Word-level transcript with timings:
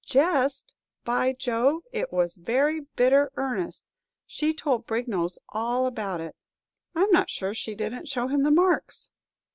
"Jest? 0.03 0.73
By 1.05 1.33
Jove! 1.33 1.83
it 1.91 2.11
was 2.11 2.33
very 2.35 2.79
bitter 2.95 3.31
earnest. 3.35 3.85
She 4.25 4.51
told 4.51 4.87
Brignolles 4.87 5.37
all 5.49 5.85
about 5.85 6.19
it. 6.21 6.35
I 6.95 7.03
'm 7.03 7.11
not 7.11 7.29
sure 7.29 7.53
she 7.53 7.75
didn't 7.75 8.07
show 8.07 8.25
him 8.27 8.41
the 8.41 8.49
marks." 8.49 9.11